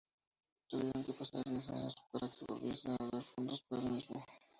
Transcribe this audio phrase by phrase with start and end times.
[0.67, 4.25] Tuvieron que pasar diez años para que volviese a haber fondos para el mismo.